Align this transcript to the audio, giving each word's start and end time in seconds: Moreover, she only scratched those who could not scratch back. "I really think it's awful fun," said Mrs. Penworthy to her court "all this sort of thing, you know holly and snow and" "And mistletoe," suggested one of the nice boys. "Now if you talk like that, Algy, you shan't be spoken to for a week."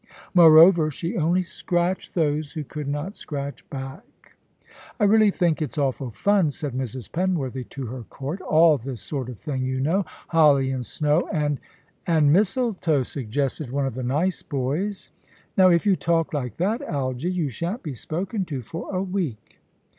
Moreover, 0.33 0.89
she 0.89 1.15
only 1.15 1.43
scratched 1.43 2.15
those 2.15 2.53
who 2.53 2.63
could 2.63 2.87
not 2.87 3.15
scratch 3.15 3.69
back. 3.69 4.35
"I 4.99 5.03
really 5.03 5.29
think 5.29 5.61
it's 5.61 5.77
awful 5.77 6.09
fun," 6.09 6.49
said 6.49 6.73
Mrs. 6.73 7.07
Penworthy 7.07 7.69
to 7.69 7.85
her 7.85 8.01
court 8.05 8.41
"all 8.41 8.79
this 8.79 8.99
sort 8.99 9.29
of 9.29 9.37
thing, 9.39 9.61
you 9.63 9.79
know 9.79 10.03
holly 10.29 10.71
and 10.71 10.83
snow 10.83 11.29
and" 11.31 11.59
"And 12.17 12.33
mistletoe," 12.33 13.03
suggested 13.03 13.69
one 13.69 13.85
of 13.85 13.93
the 13.93 14.01
nice 14.01 14.41
boys. 14.41 15.11
"Now 15.55 15.69
if 15.69 15.85
you 15.85 15.95
talk 15.95 16.33
like 16.33 16.57
that, 16.57 16.81
Algy, 16.81 17.29
you 17.29 17.49
shan't 17.49 17.83
be 17.83 17.93
spoken 17.93 18.43
to 18.45 18.63
for 18.63 18.91
a 18.95 19.03
week." 19.03 19.59